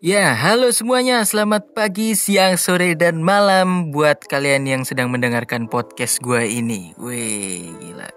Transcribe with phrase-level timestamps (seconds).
[0.00, 1.20] Ya, halo semuanya.
[1.28, 6.96] Selamat pagi, siang, sore, dan malam buat kalian yang sedang mendengarkan podcast gue ini.
[6.96, 8.08] Wih, gila.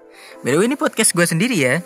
[0.47, 1.83] By the way, ini podcast gue sendiri ya.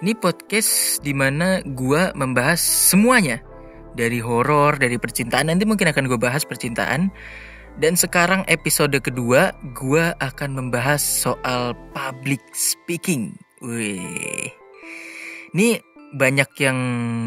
[0.00, 3.44] Ini podcast di mana gue membahas semuanya.
[3.92, 5.52] Dari horor, dari percintaan.
[5.52, 7.12] Nanti mungkin akan gue bahas percintaan.
[7.76, 13.36] Dan sekarang episode kedua, gue akan membahas soal public speaking.
[13.60, 14.48] Wih.
[15.52, 15.76] Ini
[16.16, 16.78] banyak yang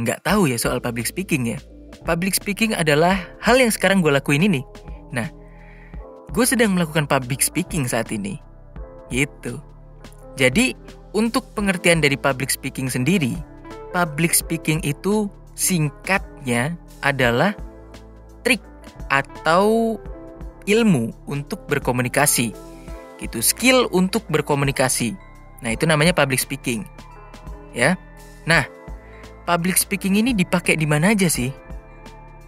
[0.02, 1.62] nggak tahu ya soal public speaking ya
[2.04, 4.62] public speaking adalah hal yang sekarang gue lakuin ini.
[5.12, 5.28] Nah,
[6.32, 8.40] gue sedang melakukan public speaking saat ini.
[9.10, 9.58] Gitu.
[10.38, 10.78] Jadi,
[11.12, 13.34] untuk pengertian dari public speaking sendiri,
[13.92, 17.58] public speaking itu singkatnya adalah
[18.46, 18.62] trik
[19.10, 19.98] atau
[20.70, 22.54] ilmu untuk berkomunikasi.
[23.20, 25.18] Gitu, skill untuk berkomunikasi.
[25.60, 26.88] Nah, itu namanya public speaking.
[27.76, 28.00] Ya.
[28.48, 28.64] Nah,
[29.44, 31.52] public speaking ini dipakai di mana aja sih?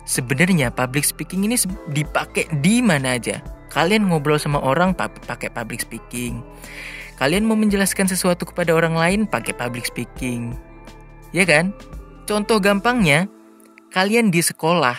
[0.04, 1.58] Sebenarnya public speaking ini
[1.94, 3.40] dipakai di mana aja.
[3.72, 6.44] Kalian ngobrol sama orang pakai public speaking.
[7.22, 10.58] Kalian mau menjelaskan sesuatu kepada orang lain pakai public speaking.
[11.32, 11.72] Ya kan?
[12.26, 13.30] Contoh gampangnya,
[13.94, 14.98] kalian di sekolah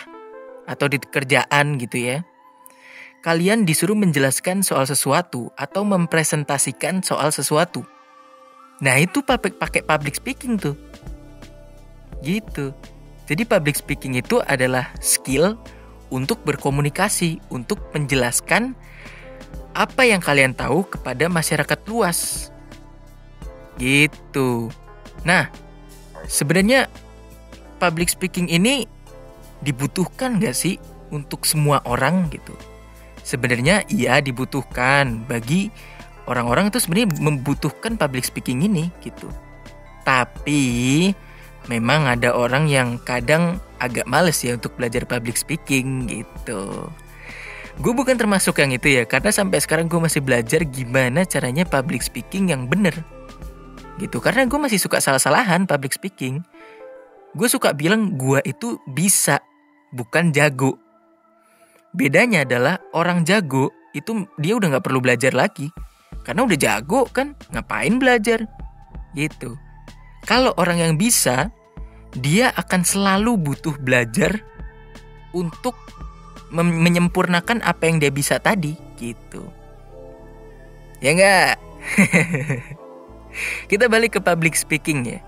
[0.65, 2.17] atau di kerjaan gitu ya.
[3.23, 7.87] Kalian disuruh menjelaskan soal sesuatu atau mempresentasikan soal sesuatu.
[8.83, 10.75] Nah, itu pakai pakai public speaking tuh.
[12.19, 12.75] Gitu.
[13.23, 15.55] Jadi public speaking itu adalah skill
[16.11, 18.75] untuk berkomunikasi, untuk menjelaskan
[19.73, 22.51] apa yang kalian tahu kepada masyarakat luas.
[23.81, 24.69] Gitu.
[25.25, 25.49] Nah,
[26.29, 26.91] sebenarnya
[27.81, 28.85] public speaking ini
[29.65, 30.77] dibutuhkan gak sih
[31.09, 32.53] untuk semua orang gitu?
[33.23, 35.71] Sebenarnya iya dibutuhkan bagi
[36.27, 39.31] orang-orang itu sebenarnya membutuhkan public speaking ini gitu.
[40.03, 40.61] Tapi
[41.71, 46.87] memang ada orang yang kadang agak males ya untuk belajar public speaking gitu.
[47.81, 52.05] Gue bukan termasuk yang itu ya, karena sampai sekarang gue masih belajar gimana caranya public
[52.05, 52.93] speaking yang bener.
[53.97, 56.45] Gitu, karena gue masih suka salah-salahan public speaking.
[57.33, 59.41] Gue suka bilang gue itu bisa,
[59.89, 60.77] bukan jago.
[61.97, 65.73] Bedanya adalah orang jago itu dia udah gak perlu belajar lagi.
[66.21, 68.45] Karena udah jago kan, ngapain belajar?
[69.17, 69.57] Gitu.
[70.29, 71.49] Kalau orang yang bisa,
[72.13, 74.41] dia akan selalu butuh belajar
[75.33, 75.73] untuk
[76.53, 79.49] menyempurnakan apa yang dia bisa tadi gitu.
[81.01, 81.55] Ya enggak?
[83.69, 85.19] Kita balik ke public speaking ya.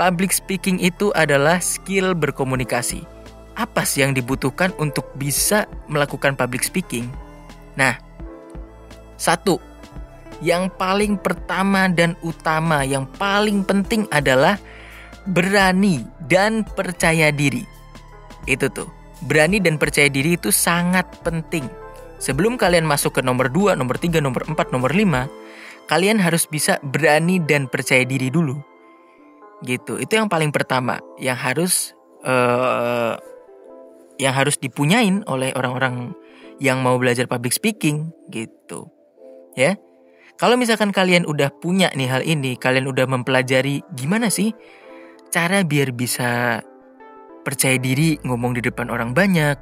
[0.00, 3.04] Public speaking itu adalah skill berkomunikasi.
[3.52, 7.12] Apa sih yang dibutuhkan untuk bisa melakukan public speaking?
[7.76, 8.00] Nah,
[9.20, 9.60] satu,
[10.40, 14.56] yang paling pertama dan utama, yang paling penting adalah
[15.28, 17.62] berani dan percaya diri.
[18.46, 18.90] Itu tuh,
[19.26, 21.66] berani dan percaya diri itu sangat penting.
[22.22, 25.26] Sebelum kalian masuk ke nomor 2, nomor 3, nomor 4, nomor 5,
[25.90, 28.54] kalian harus bisa berani dan percaya diri dulu.
[29.62, 29.98] Gitu.
[29.98, 31.94] Itu yang paling pertama yang harus
[32.26, 33.18] uh,
[34.18, 36.14] yang harus dipunyain oleh orang-orang
[36.62, 38.86] yang mau belajar public speaking gitu.
[39.58, 39.78] Ya.
[40.38, 44.50] Kalau misalkan kalian udah punya nih hal ini, kalian udah mempelajari gimana sih
[45.32, 46.60] cara biar bisa
[47.42, 49.56] percaya diri ngomong di depan orang banyak,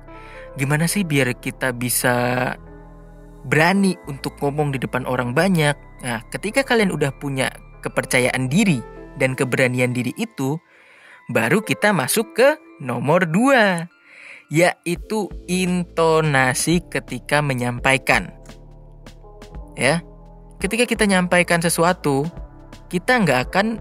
[0.59, 2.53] gimana sih biar kita bisa
[3.47, 5.73] berani untuk ngomong di depan orang banyak.
[6.05, 7.49] Nah, ketika kalian udah punya
[7.81, 8.83] kepercayaan diri
[9.17, 10.59] dan keberanian diri itu,
[11.33, 12.49] baru kita masuk ke
[12.83, 13.89] nomor dua,
[14.53, 18.35] yaitu intonasi ketika menyampaikan.
[19.79, 20.05] Ya,
[20.61, 22.29] ketika kita nyampaikan sesuatu,
[22.93, 23.81] kita nggak akan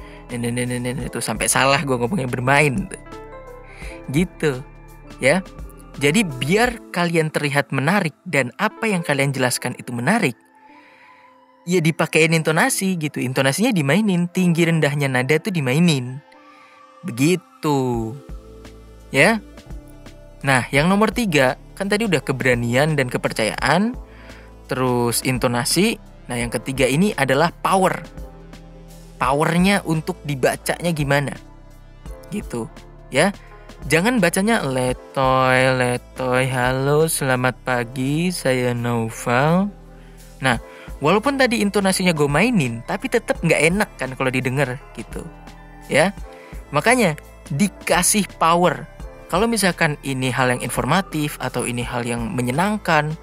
[0.31, 2.87] itu sampai salah gue ngomongnya bermain.
[4.07, 4.63] Gitu.
[5.19, 5.43] Ya.
[5.99, 10.39] Jadi biar kalian terlihat menarik dan apa yang kalian jelaskan itu menarik,
[11.67, 13.19] ya dipakein intonasi gitu.
[13.19, 16.23] Intonasinya dimainin, tinggi rendahnya nada tuh dimainin.
[17.03, 18.15] Begitu.
[19.11, 19.43] Ya.
[20.41, 23.93] Nah, yang nomor tiga, kan tadi udah keberanian dan kepercayaan
[24.71, 25.99] terus intonasi.
[26.31, 27.99] Nah, yang ketiga ini adalah power.
[29.21, 31.37] Powernya untuk dibacanya gimana?
[32.33, 32.65] Gitu,
[33.13, 33.29] ya.
[33.85, 39.69] Jangan bacanya letoy, letoy, halo, selamat pagi, saya Noval.
[40.41, 40.57] Nah,
[41.05, 45.21] walaupun tadi intonasinya gue mainin, tapi tetap nggak enak kan kalau didengar gitu.
[45.85, 46.17] Ya,
[46.73, 47.13] makanya
[47.53, 48.89] dikasih power.
[49.29, 53.13] Kalau misalkan ini hal yang informatif atau ini hal yang menyenangkan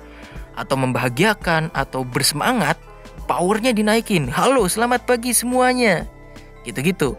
[0.55, 2.79] atau membahagiakan atau bersemangat,
[3.29, 4.33] powernya dinaikin.
[4.33, 6.09] Halo, selamat pagi semuanya.
[6.65, 7.15] Gitu-gitu.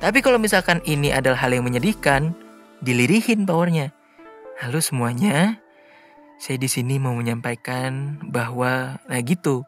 [0.00, 2.32] Tapi kalau misalkan ini adalah hal yang menyedihkan,
[2.80, 3.92] dilirihin powernya.
[4.58, 5.60] Halo semuanya,
[6.40, 9.62] saya di sini mau menyampaikan bahwa nah gitu.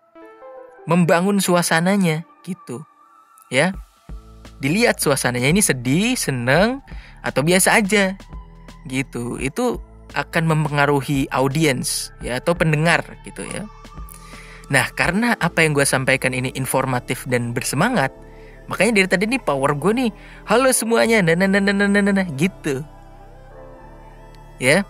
[0.88, 2.82] Membangun suasananya gitu.
[3.52, 3.76] Ya.
[4.58, 6.80] Dilihat suasananya ini sedih, seneng
[7.20, 8.16] atau biasa aja.
[8.88, 9.36] Gitu.
[9.38, 9.80] Itu
[10.14, 13.66] akan mempengaruhi audiens ya atau pendengar gitu ya.
[14.72, 18.14] Nah, karena apa yang gue sampaikan ini informatif dan bersemangat,
[18.64, 20.10] makanya dari tadi nih power gue nih,
[20.48, 22.80] halo semuanya, nah, nah, nah, nah, nah, nah, nah, gitu.
[24.62, 24.86] Ya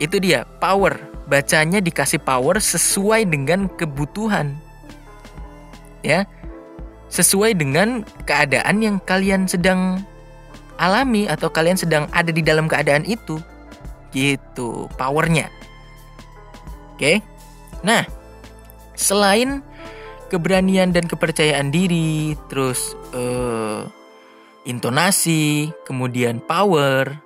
[0.00, 0.96] itu dia power.
[1.30, 4.56] Bacanya dikasih power sesuai dengan kebutuhan.
[6.02, 6.26] Ya
[7.10, 10.00] sesuai dengan keadaan yang kalian sedang
[10.78, 13.38] alami atau kalian sedang ada di dalam keadaan itu.
[14.10, 15.46] Gitu powernya.
[16.96, 17.22] Oke?
[17.86, 18.02] Nah
[19.00, 19.64] selain
[20.28, 23.88] keberanian dan kepercayaan diri terus uh,
[24.68, 27.16] intonasi kemudian power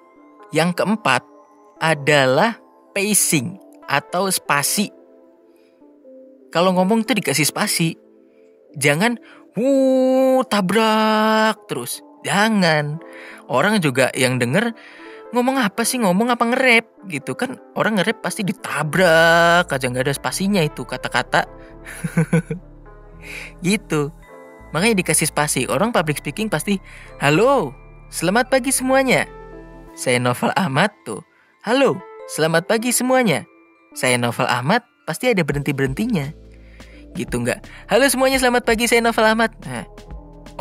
[0.55, 1.27] yang keempat
[1.83, 2.57] adalah
[2.95, 3.59] pacing
[3.91, 4.89] atau spasi.
[6.55, 7.99] Kalau ngomong tuh dikasih spasi.
[8.79, 9.19] Jangan
[9.59, 11.99] wuh tabrak terus.
[12.23, 13.03] Jangan.
[13.51, 14.73] Orang juga yang denger
[15.35, 20.15] ngomong apa sih ngomong apa ngerep gitu kan orang ngerep pasti ditabrak aja nggak ada
[20.15, 21.51] spasinya itu kata-kata
[23.67, 24.15] gitu
[24.71, 26.79] makanya dikasih spasi orang public speaking pasti
[27.19, 27.75] halo
[28.15, 29.27] selamat pagi semuanya
[29.99, 31.23] saya Novel Ahmad tuh
[31.65, 31.97] Halo,
[32.29, 33.49] selamat pagi semuanya.
[33.97, 36.29] Saya Novel Ahmad, pasti ada berhenti-berhentinya.
[37.17, 37.89] Gitu nggak?
[37.89, 39.49] Halo semuanya, selamat pagi, saya Novel Ahmad.
[39.65, 39.89] Nah,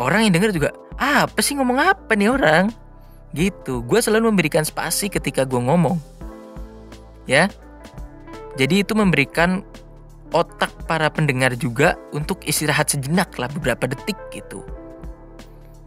[0.00, 2.72] orang yang denger juga, ah, apa sih ngomong apa nih orang?
[3.34, 5.98] Gitu, gue selalu memberikan spasi ketika gue ngomong.
[7.26, 7.50] Ya,
[8.54, 9.66] jadi itu memberikan
[10.30, 14.62] otak para pendengar juga untuk istirahat sejenak lah beberapa detik gitu.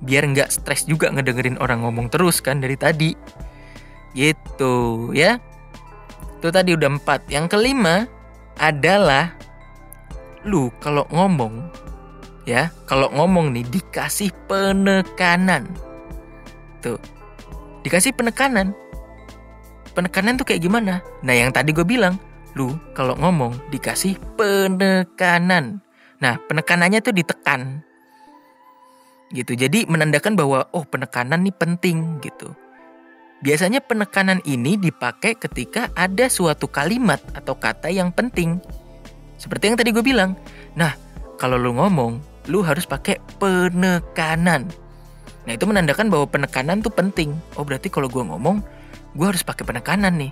[0.03, 3.15] Biar nggak stres juga ngedengerin orang ngomong terus kan dari tadi.
[4.13, 5.39] Gitu ya.
[6.37, 7.31] Itu tadi udah empat.
[7.31, 8.05] Yang kelima
[8.59, 9.33] adalah
[10.45, 11.71] lu kalau ngomong
[12.45, 15.71] ya, kalau ngomong nih dikasih penekanan.
[16.83, 17.16] Tuh.
[17.87, 18.75] Dikasih penekanan.
[19.95, 20.99] Penekanan tuh kayak gimana?
[21.23, 22.19] Nah, yang tadi gue bilang,
[22.51, 25.79] lu kalau ngomong dikasih penekanan.
[26.19, 27.79] Nah, penekanannya tuh ditekan.
[29.31, 29.55] Gitu.
[29.55, 32.51] Jadi menandakan bahwa oh penekanan nih penting gitu.
[33.39, 38.59] Biasanya penekanan ini dipakai ketika ada suatu kalimat atau kata yang penting.
[39.39, 40.35] Seperti yang tadi gue bilang.
[40.75, 40.91] Nah,
[41.39, 42.19] kalau lu ngomong,
[42.51, 44.86] lu harus pakai penekanan.
[45.47, 47.31] Nah, itu menandakan bahwa penekanan tuh penting.
[47.55, 48.59] Oh, berarti kalau gue ngomong,
[49.15, 50.31] gue harus pakai penekanan nih.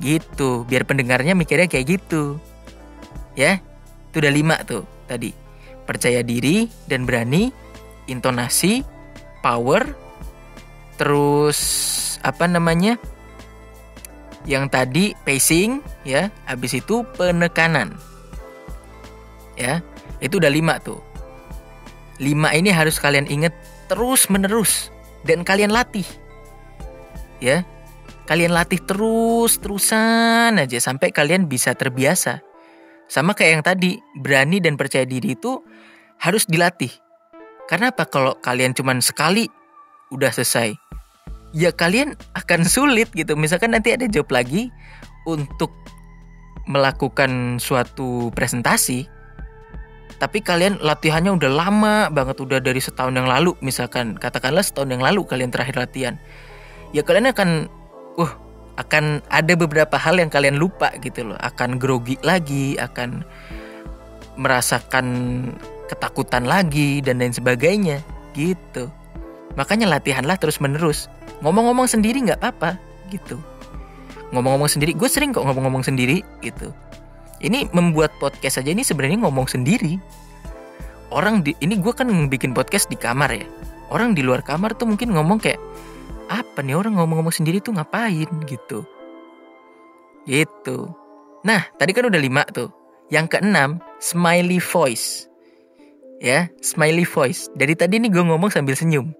[0.00, 2.40] Gitu, biar pendengarnya mikirnya kayak gitu.
[3.36, 3.60] Ya,
[4.08, 5.36] itu udah lima tuh tadi.
[5.84, 7.52] Percaya diri dan berani,
[8.08, 8.80] intonasi,
[9.44, 9.92] power,
[10.96, 11.60] terus
[12.20, 13.00] apa namanya
[14.44, 17.96] yang tadi pacing ya habis itu penekanan
[19.56, 19.80] ya
[20.20, 21.00] itu udah lima tuh
[22.20, 23.56] lima ini harus kalian ingat
[23.90, 24.94] terus menerus
[25.26, 26.06] dan kalian latih.
[27.42, 27.66] Ya.
[28.30, 32.46] Kalian latih terus terusan aja sampai kalian bisa terbiasa.
[33.10, 35.58] Sama kayak yang tadi berani dan percaya diri itu
[36.22, 36.94] harus dilatih.
[37.66, 38.06] Karena apa?
[38.06, 39.50] Kalau kalian cuman sekali
[40.14, 40.78] udah selesai.
[41.50, 43.34] Ya kalian akan sulit gitu.
[43.34, 44.70] Misalkan nanti ada job lagi
[45.26, 45.74] untuk
[46.70, 49.10] melakukan suatu presentasi,
[50.20, 54.20] tapi kalian latihannya udah lama banget, udah dari setahun yang lalu, misalkan.
[54.20, 56.20] Katakanlah setahun yang lalu kalian terakhir latihan,
[56.92, 57.72] ya kalian akan,
[58.20, 58.32] uh,
[58.76, 63.24] akan ada beberapa hal yang kalian lupa gitu loh, akan grogi lagi, akan
[64.36, 65.06] merasakan
[65.88, 68.04] ketakutan lagi dan lain sebagainya,
[68.36, 68.92] gitu.
[69.56, 71.08] Makanya latihanlah terus menerus
[71.40, 72.76] ngomong-ngomong sendiri nggak apa-apa
[73.08, 73.40] gitu.
[74.36, 76.70] Ngomong-ngomong sendiri gue sering kok ngomong-ngomong sendiri gitu
[77.40, 79.96] ini membuat podcast aja ini sebenarnya ngomong sendiri.
[81.10, 83.46] Orang di ini gue kan bikin podcast di kamar ya.
[83.90, 85.58] Orang di luar kamar tuh mungkin ngomong kayak
[86.30, 88.28] apa nih orang ngomong-ngomong sendiri tuh ngapain?
[88.46, 88.86] Gitu.
[90.28, 90.78] Gitu.
[91.42, 92.70] Nah tadi kan udah lima tuh.
[93.10, 95.26] Yang keenam smiley voice.
[96.22, 97.50] Ya smiley voice.
[97.58, 99.10] Dari tadi nih gue ngomong sambil senyum.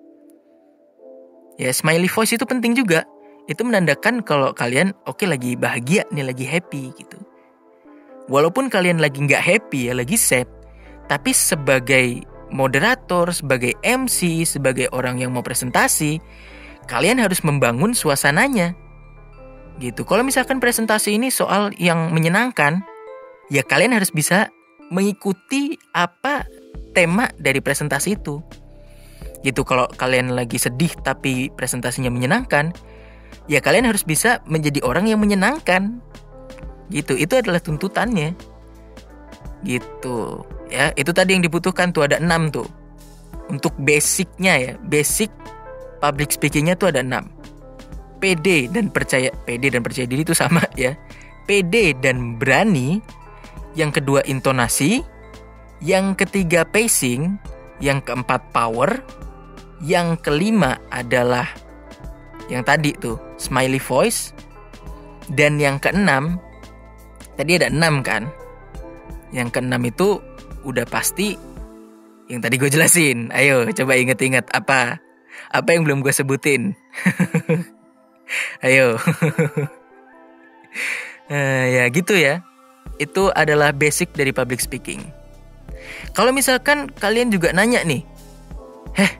[1.60, 3.04] Ya, smiley voice itu penting juga.
[3.50, 7.18] itu menandakan kalau kalian oke okay, lagi bahagia nih, lagi happy gitu.
[8.28, 10.46] Walaupun kalian lagi nggak happy ya, lagi sad,
[11.08, 16.18] tapi sebagai moderator, sebagai MC, sebagai orang yang mau presentasi,
[16.90, 18.74] kalian harus membangun suasananya.
[19.80, 20.04] Gitu.
[20.04, 22.84] Kalau misalkan presentasi ini soal yang menyenangkan,
[23.48, 24.52] ya kalian harus bisa
[24.90, 26.44] mengikuti apa
[26.92, 28.42] tema dari presentasi itu.
[29.40, 32.76] Gitu kalau kalian lagi sedih tapi presentasinya menyenangkan,
[33.48, 36.02] ya kalian harus bisa menjadi orang yang menyenangkan
[36.90, 37.16] gitu.
[37.16, 38.34] Itu adalah tuntutannya.
[39.64, 40.18] Gitu.
[40.70, 42.66] Ya itu tadi yang dibutuhkan tuh ada enam tuh.
[43.50, 45.30] Untuk basicnya ya basic
[45.98, 47.30] public speakingnya tuh ada enam.
[48.20, 50.92] PD dan percaya PD dan percaya diri itu sama ya.
[51.48, 53.00] PD dan berani
[53.74, 55.02] yang kedua intonasi
[55.80, 57.40] yang ketiga pacing
[57.80, 59.00] yang keempat power
[59.80, 61.48] yang kelima adalah
[62.52, 64.36] yang tadi tuh smiley voice
[65.32, 66.36] dan yang keenam
[67.34, 68.30] tadi ada enam kan?
[69.30, 70.18] Yang keenam itu
[70.66, 71.38] udah pasti
[72.30, 73.30] yang tadi gue jelasin.
[73.34, 75.02] Ayo coba inget-inget apa?
[75.50, 76.78] Apa yang belum gue sebutin?
[78.66, 78.98] Ayo.
[81.26, 82.46] Uh, ya gitu ya.
[83.02, 85.02] Itu adalah basic dari public speaking.
[86.14, 88.02] Kalau misalkan kalian juga nanya nih
[88.94, 89.12] heh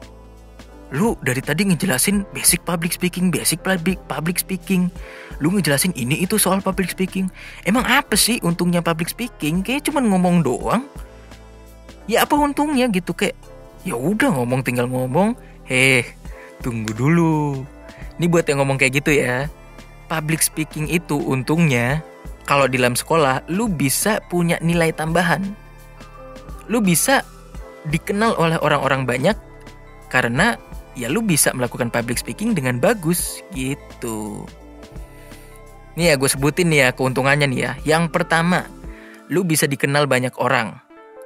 [0.91, 4.91] lu dari tadi ngejelasin basic public speaking, basic public public speaking.
[5.39, 7.31] Lu ngejelasin ini itu soal public speaking.
[7.63, 9.63] Emang apa sih untungnya public speaking?
[9.63, 10.83] Kayak cuman ngomong doang.
[12.11, 13.39] Ya apa untungnya gitu kayak
[13.87, 15.39] ya udah ngomong tinggal ngomong.
[15.63, 16.03] Heh,
[16.59, 17.63] tunggu dulu.
[18.19, 19.47] Ini buat yang ngomong kayak gitu ya.
[20.11, 22.03] Public speaking itu untungnya
[22.51, 25.55] kalau di dalam sekolah lu bisa punya nilai tambahan.
[26.67, 27.23] Lu bisa
[27.87, 29.39] dikenal oleh orang-orang banyak
[30.11, 30.59] karena
[31.01, 34.45] ya lu bisa melakukan public speaking dengan bagus gitu.
[35.97, 37.73] Nih ya gue sebutin nih ya keuntungannya nih ya.
[37.97, 38.69] Yang pertama,
[39.33, 40.77] lu bisa dikenal banyak orang.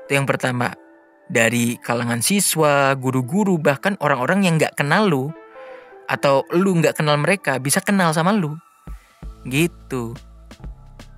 [0.06, 0.72] Itu yang pertama.
[1.24, 5.32] Dari kalangan siswa, guru-guru, bahkan orang-orang yang gak kenal lu.
[6.04, 8.60] Atau lu gak kenal mereka, bisa kenal sama lu.
[9.48, 10.12] Gitu.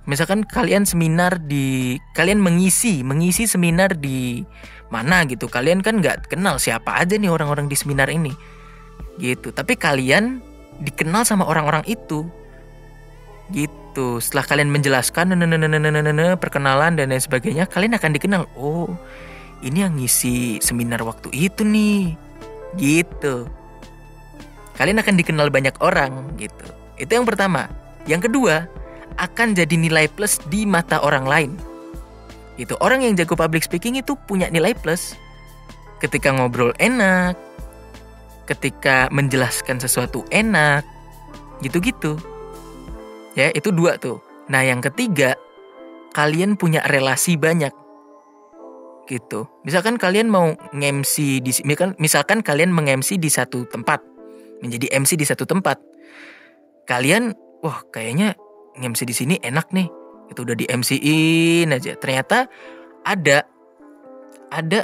[0.07, 1.99] Misalkan kalian seminar di...
[2.15, 4.39] Kalian mengisi, mengisi seminar di
[4.87, 5.51] mana gitu.
[5.51, 8.31] Kalian kan nggak kenal siapa aja nih orang-orang di seminar ini.
[9.19, 9.51] Gitu.
[9.51, 10.39] Tapi kalian
[10.79, 12.23] dikenal sama orang-orang itu.
[13.51, 14.23] Gitu.
[14.23, 15.35] Setelah kalian menjelaskan
[16.39, 18.93] perkenalan dan lain sebagainya kalian akan dikenal oh
[19.65, 22.15] ini yang ngisi seminar waktu itu nih.
[22.79, 23.49] Gitu.
[24.77, 26.67] Kalian akan dikenal banyak orang gitu.
[27.01, 27.67] Itu yang pertama.
[28.05, 28.69] Yang kedua
[29.17, 31.51] akan jadi nilai plus di mata orang lain.
[32.57, 35.13] Itu orang yang jago public speaking itu punya nilai plus.
[36.01, 37.37] Ketika ngobrol enak
[38.47, 40.81] ketika menjelaskan sesuatu enak
[41.61, 42.15] gitu-gitu.
[43.35, 44.23] Ya itu dua tuh.
[44.49, 45.35] Nah yang ketiga
[46.15, 47.75] kalian punya relasi banyak.
[49.05, 49.45] Gitu.
[49.63, 54.01] Misalkan kalian mau nge-MC di misalkan, misalkan kalian meng-MC di satu tempat
[54.63, 55.77] menjadi MC di satu tempat.
[56.87, 58.33] Kalian wah kayaknya
[58.79, 59.87] nge-MC di sini enak nih.
[60.29, 61.97] Itu udah di MC-in aja.
[61.97, 62.47] Ternyata
[63.03, 63.43] ada
[64.51, 64.79] ada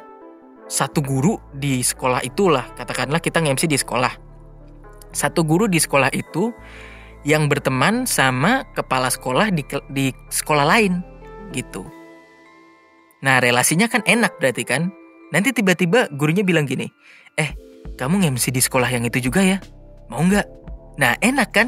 [0.67, 2.73] satu guru di sekolah itulah.
[2.73, 4.13] Katakanlah kita nge-MC di sekolah.
[5.13, 6.49] Satu guru di sekolah itu
[7.23, 10.99] yang berteman sama kepala sekolah di di sekolah lain
[11.53, 11.85] gitu.
[13.23, 14.91] Nah relasinya kan enak berarti kan?
[15.31, 16.89] Nanti tiba-tiba gurunya bilang gini
[17.37, 17.55] eh
[17.95, 19.57] kamu nge-MC di sekolah yang itu juga ya?
[20.09, 20.47] Mau nggak?
[20.99, 21.67] Nah enak kan?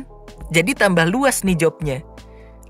[0.49, 2.01] Jadi tambah luas nih jobnya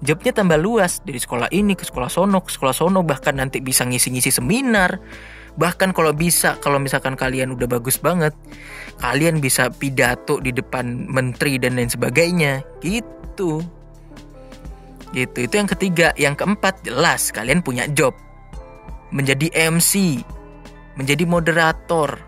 [0.03, 3.87] jobnya tambah luas dari sekolah ini ke sekolah sono ke sekolah sono bahkan nanti bisa
[3.87, 4.99] ngisi-ngisi seminar.
[5.55, 8.35] Bahkan kalau bisa kalau misalkan kalian udah bagus banget
[8.99, 12.59] kalian bisa pidato di depan menteri dan lain sebagainya.
[12.83, 13.63] Gitu.
[15.15, 15.37] Gitu.
[15.47, 16.11] Itu yang ketiga.
[16.19, 18.11] Yang keempat jelas kalian punya job.
[19.15, 20.19] Menjadi MC
[20.99, 22.19] menjadi moderator.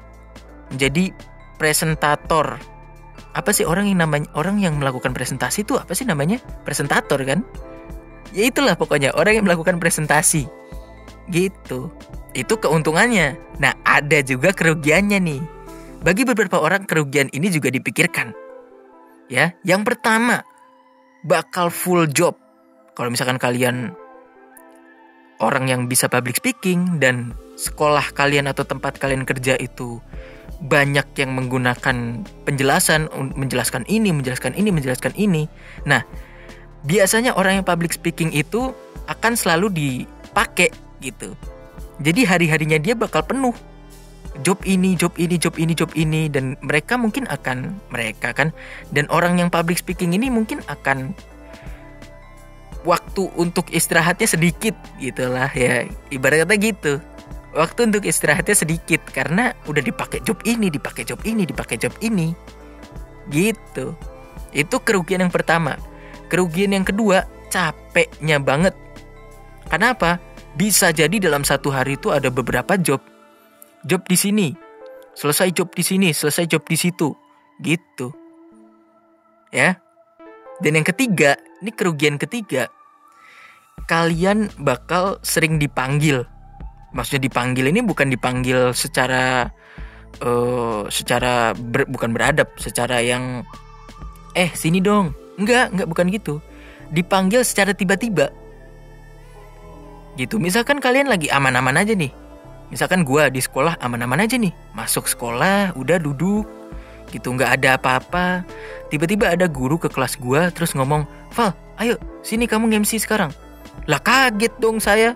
[0.71, 1.11] Menjadi
[1.59, 2.76] presentator
[3.37, 6.41] apa sih orang yang namanya orang yang melakukan presentasi itu apa sih namanya?
[6.65, 7.45] Presentator kan?
[8.33, 10.49] Ya itulah pokoknya orang yang melakukan presentasi.
[11.29, 11.93] Gitu.
[12.33, 13.37] Itu keuntungannya.
[13.61, 15.41] Nah ada juga kerugiannya nih.
[16.01, 18.33] Bagi beberapa orang kerugian ini juga dipikirkan.
[19.29, 20.41] Ya yang pertama
[21.21, 22.33] bakal full job.
[22.97, 23.93] Kalau misalkan kalian
[25.37, 29.97] orang yang bisa public speaking dan sekolah kalian atau tempat kalian kerja itu
[30.61, 35.49] banyak yang menggunakan penjelasan menjelaskan ini, menjelaskan ini, menjelaskan ini.
[35.85, 36.01] Nah,
[36.85, 38.73] biasanya orang yang public speaking itu
[39.09, 41.33] akan selalu dipakai gitu.
[42.01, 43.53] Jadi hari-harinya dia bakal penuh.
[44.45, 48.53] job ini, job ini, job ini, job ini dan mereka mungkin akan mereka kan
[48.93, 51.17] dan orang yang public speaking ini mungkin akan
[52.85, 57.01] waktu untuk istirahatnya sedikit gitulah ya ibaratnya gitu
[57.55, 62.33] waktu untuk istirahatnya sedikit karena udah dipakai job ini dipakai job ini dipakai job ini.
[63.31, 63.95] Gitu.
[64.55, 65.75] Itu kerugian yang pertama.
[66.27, 68.75] Kerugian yang kedua capeknya banget.
[69.67, 70.19] Kenapa?
[70.57, 73.03] Bisa jadi dalam satu hari itu ada beberapa job.
[73.85, 74.47] Job di sini.
[75.17, 77.13] Selesai job di sini selesai job di situ.
[77.61, 78.13] Gitu.
[79.51, 79.79] Ya.
[80.57, 82.69] Dan yang ketiga ini kerugian ketiga.
[83.85, 86.25] Kalian bakal sering dipanggil.
[86.97, 89.45] Maksudnya dipanggil ini bukan dipanggil secara
[90.25, 93.45] uh, secara ber, bukan beradab, secara yang
[94.33, 95.13] eh sini dong.
[95.37, 96.41] Enggak, enggak bukan gitu.
[96.89, 98.33] Dipanggil secara tiba-tiba.
[100.17, 100.41] Gitu.
[100.41, 102.09] Misalkan kalian lagi aman-aman aja nih.
[102.73, 104.49] Misalkan gua di sekolah aman-aman aja nih.
[104.73, 106.49] Masuk sekolah, udah duduk
[107.07, 108.43] gitu nggak ada apa-apa
[108.91, 113.31] tiba-tiba ada guru ke kelas gua terus ngomong Val ayo sini kamu MC sekarang
[113.87, 115.15] lah kaget dong saya.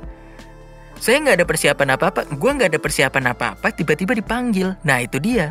[1.02, 4.78] Saya nggak ada persiapan apa-apa, gue nggak ada persiapan apa-apa, tiba-tiba dipanggil.
[4.86, 5.50] Nah itu dia.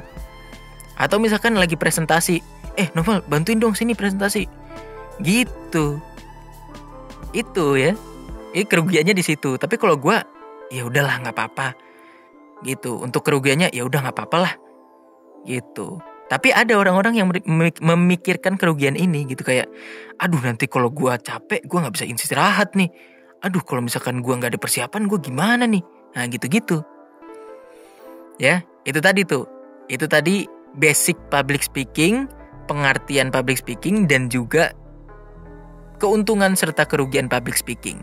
[0.95, 2.39] Atau misalkan lagi presentasi,
[2.79, 4.47] eh Novel bantuin dong sini presentasi.
[5.19, 5.99] Gitu.
[7.35, 7.99] Itu ya.
[8.55, 9.59] Ini kerugiannya di situ.
[9.59, 10.15] Tapi kalau gue,
[10.71, 11.69] ya udahlah nggak apa-apa.
[12.63, 13.03] Gitu.
[13.03, 14.55] Untuk kerugiannya ya udah nggak apa-apa lah.
[15.51, 15.99] Gitu.
[16.31, 17.27] Tapi ada orang-orang yang
[17.83, 19.67] memikirkan kerugian ini gitu kayak,
[20.15, 22.87] aduh nanti kalau gue capek gue nggak bisa istirahat nih.
[23.41, 25.81] Aduh kalau misalkan gue nggak ada persiapan gue gimana nih?
[26.17, 26.85] Nah gitu-gitu.
[28.37, 29.45] Ya itu tadi tuh,
[29.89, 30.45] itu tadi
[30.77, 32.29] basic public speaking,
[32.69, 34.73] pengertian public speaking dan juga
[36.01, 38.01] keuntungan serta kerugian public speaking.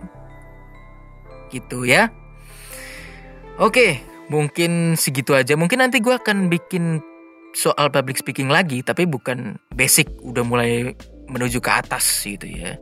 [1.53, 2.09] Gitu ya.
[3.57, 5.57] Oke, mungkin segitu aja.
[5.57, 7.01] Mungkin nanti gue akan bikin
[7.57, 10.93] soal public speaking lagi tapi bukan basic udah mulai
[11.27, 12.79] menuju ke atas gitu ya.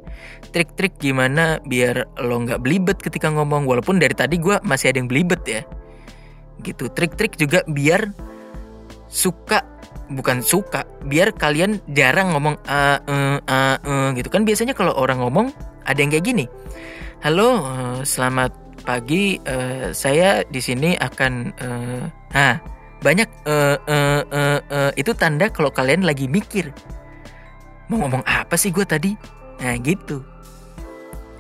[0.54, 5.10] Trik-trik gimana biar lo nggak belibet ketika ngomong walaupun dari tadi gue masih ada yang
[5.10, 5.62] belibet ya.
[6.64, 6.88] Gitu.
[6.94, 8.10] Trik-trik juga biar
[9.10, 9.66] suka
[10.06, 13.18] bukan suka biar kalian jarang ngomong a e
[13.50, 14.30] a e gitu.
[14.32, 15.50] Kan biasanya kalau orang ngomong
[15.84, 16.46] ada yang kayak gini.
[17.26, 18.54] Halo uh, selamat
[18.86, 22.06] pagi uh, saya di sini akan uh,
[22.38, 22.62] nah
[23.02, 26.70] banyak uh, uh, uh, uh, itu tanda kalau kalian lagi mikir
[27.90, 29.14] mau ngomong apa sih gue tadi?
[29.62, 30.24] Nah gitu.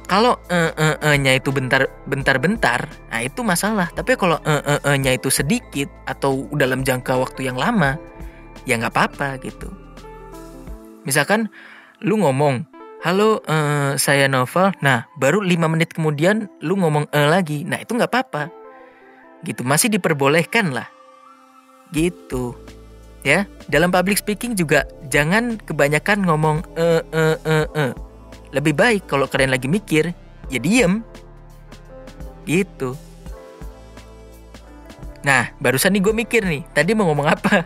[0.05, 3.89] Kalau uh, uh, uh, nya itu bentar bentar bentar nah itu masalah.
[3.89, 7.97] Tapi kalau uh, uh, uh, nya itu sedikit atau dalam jangka waktu yang lama
[8.69, 9.73] ya nggak apa-apa gitu.
[11.09, 11.49] Misalkan
[12.05, 12.69] lu ngomong
[13.01, 14.77] halo uh, saya Novel.
[14.85, 17.65] Nah baru lima menit kemudian lu ngomong uh, lagi.
[17.65, 18.53] Nah itu nggak apa-apa.
[19.41, 20.85] Gitu masih diperbolehkan lah.
[21.89, 22.53] Gitu.
[23.25, 27.85] Ya, dalam public speaking juga jangan kebanyakan ngomong e e e e.
[28.53, 30.13] Lebih baik kalau kalian lagi mikir,
[30.53, 31.01] ya diem.
[32.45, 32.93] Gitu.
[35.25, 37.65] Nah, barusan nih gue mikir nih, tadi mau ngomong apa?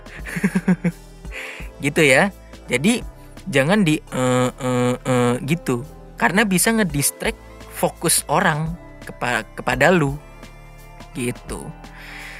[1.84, 2.32] gitu ya.
[2.72, 3.04] Jadi
[3.52, 5.84] jangan di uh, uh, uh, gitu,
[6.16, 7.36] karena bisa ngedistract
[7.76, 10.16] fokus orang kepa kepada lu.
[11.12, 11.68] Gitu.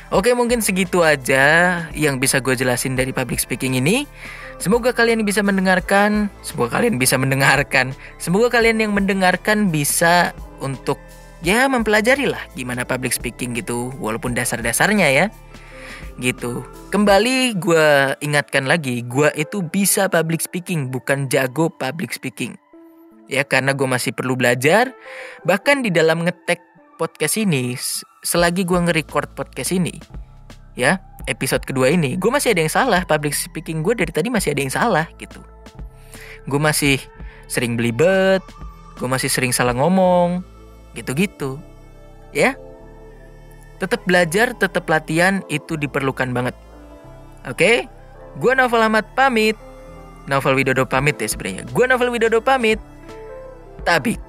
[0.10, 4.10] Oke mungkin segitu aja yang bisa gue jelasin dari public speaking ini.
[4.58, 11.00] Semoga kalian bisa mendengarkan, semoga kalian bisa mendengarkan, semoga kalian yang mendengarkan bisa untuk
[11.46, 15.26] ya mempelajari lah gimana public speaking gitu, walaupun dasar-dasarnya ya.
[16.20, 16.68] Gitu.
[16.92, 22.60] Kembali gue ingatkan lagi, gue itu bisa public speaking, bukan jago public speaking.
[23.30, 24.92] Ya karena gue masih perlu belajar,
[25.48, 26.60] bahkan di dalam ngetek
[27.00, 27.80] podcast ini
[28.20, 29.96] selagi gue nge-record podcast ini,
[30.76, 31.00] ya,
[31.32, 33.02] episode kedua ini, gue masih ada yang salah.
[33.08, 35.40] Public speaking gue dari tadi masih ada yang salah gitu.
[36.52, 37.00] Gue masih
[37.48, 38.44] sering belibet,
[39.00, 40.44] gue masih sering salah ngomong,
[41.00, 41.56] gitu-gitu.
[42.36, 42.60] Ya,
[43.80, 46.54] tetap belajar, tetap latihan itu diperlukan banget.
[47.48, 47.88] Oke,
[48.44, 49.56] gue Novel Ahmad pamit.
[50.28, 51.66] Novel Widodo pamit ya sebenarnya.
[51.74, 52.78] Gue Novel Widodo pamit.
[53.82, 54.29] Tapi